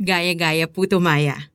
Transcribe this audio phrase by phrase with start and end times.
[0.00, 1.52] Gaya-gaya puto maya.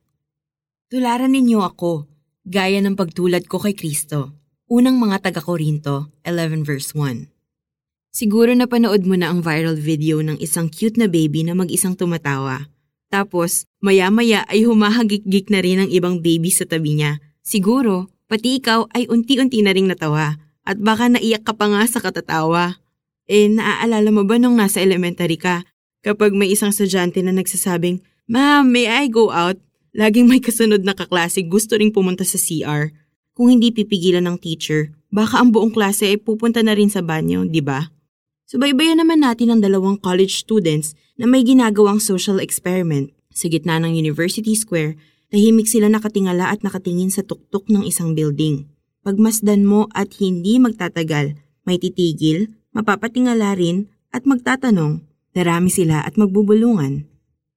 [0.86, 2.06] Tularan ninyo ako,
[2.46, 4.38] gaya ng pagtulad ko kay Kristo.
[4.70, 7.26] Unang mga taga-Korinto, 11 verse 1.
[8.14, 12.70] Siguro napanood mo na ang viral video ng isang cute na baby na mag-isang tumatawa.
[13.10, 17.18] Tapos, maya-maya ay humahagik-gik na rin ang ibang baby sa tabi niya.
[17.42, 20.38] Siguro, pati ikaw ay unti-unti na ring natawa.
[20.62, 22.78] At baka naiyak ka pa nga sa katatawa.
[23.26, 25.66] Eh, naaalala mo ba nung nasa elementary ka,
[26.06, 29.54] kapag may isang estudyante na nagsasabing, Ma'am, may I go out?
[29.94, 32.90] Laging may kasunod na kaklase gusto ring pumunta sa CR.
[33.38, 37.46] Kung hindi pipigilan ng teacher, baka ang buong klase ay pupunta na rin sa banyo,
[37.46, 37.86] di ba?
[38.50, 43.14] Subaybayan naman natin ang dalawang college students na may ginagawang social experiment.
[43.30, 44.98] Sa gitna ng University Square,
[45.30, 48.66] tahimik sila nakatingala at nakatingin sa tuktok ng isang building.
[49.06, 55.06] Pagmasdan mo at hindi magtatagal, may titigil, mapapatingala rin at magtatanong.
[55.30, 57.06] Darami sila at magbubulungan.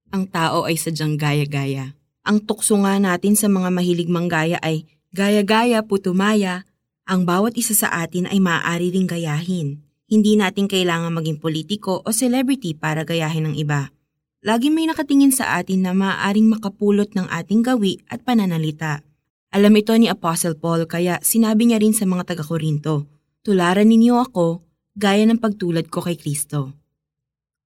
[0.09, 1.94] Ang tao ay sadyang gaya-gaya.
[2.26, 6.65] Ang tukso nga natin sa mga mahilig manggaya ay gaya-gaya putumaya.
[7.05, 9.85] Ang bawat isa sa atin ay maaari ring gayahin.
[10.10, 13.93] Hindi natin kailangan maging politiko o celebrity para gayahin ng iba.
[14.41, 19.05] Lagi may nakatingin sa atin na maaaring makapulot ng ating gawi at pananalita.
[19.54, 23.05] Alam ito ni Apostle Paul kaya sinabi niya rin sa mga taga-Korinto,
[23.46, 24.65] Tularan ninyo ako,
[24.98, 26.74] gaya ng pagtulad ko kay Kristo.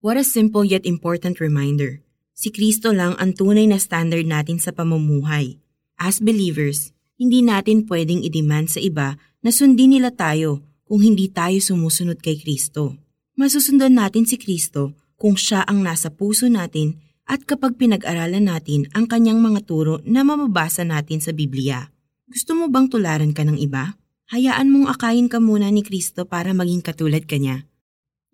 [0.04, 2.04] What a simple yet important reminder.
[2.34, 5.62] Si Kristo lang ang tunay na standard natin sa pamumuhay.
[5.94, 11.54] As believers, hindi natin pwedeng i-demand sa iba na sundin nila tayo kung hindi tayo
[11.62, 12.98] sumusunod kay Kristo.
[13.38, 19.06] Masusundan natin si Kristo kung siya ang nasa puso natin at kapag pinag-aralan natin ang
[19.06, 21.88] kanyang mga turo na mababasa natin sa Biblia.
[22.26, 23.94] Gusto mo bang tularan ka ng iba?
[24.34, 27.62] Hayaan mong akayin ka muna ni Kristo para maging katulad kanya.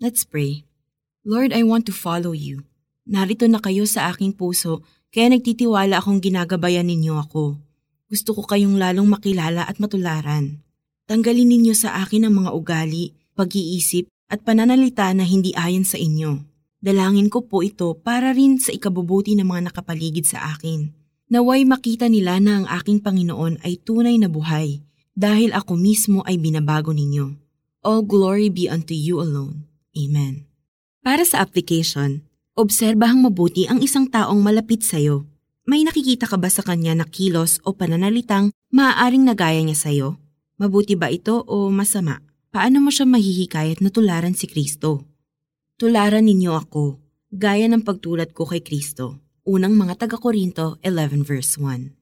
[0.01, 0.65] Let's pray.
[1.21, 2.70] Lord, I want to follow you.
[3.11, 7.59] Narito na kayo sa aking puso, kaya nagtitiwala akong ginagabayan ninyo ako.
[8.07, 10.63] Gusto ko kayong lalong makilala at matularan.
[11.11, 16.39] Tanggalin ninyo sa akin ang mga ugali, pag-iisip at pananalita na hindi ayon sa inyo.
[16.79, 20.95] Dalangin ko po ito para rin sa ikabubuti ng mga nakapaligid sa akin.
[21.35, 24.87] Naway makita nila na ang aking Panginoon ay tunay na buhay
[25.19, 27.35] dahil ako mismo ay binabago ninyo.
[27.83, 29.67] All glory be unto you alone.
[29.99, 30.47] Amen.
[31.03, 32.23] Para sa application,
[32.61, 35.25] Obserbahang mabuti ang isang taong malapit sa'yo.
[35.65, 40.21] May nakikita ka ba sa kanya na kilos o pananalitang maaaring nagaya niya sa'yo?
[40.61, 42.21] Mabuti ba ito o masama?
[42.53, 45.09] Paano mo siya mahihikayat na tularan si Kristo?
[45.81, 47.01] Tularan ninyo ako,
[47.33, 49.25] gaya ng pagtulad ko kay Kristo.
[49.49, 52.00] Unang mga taga-Korinto 11 verse 1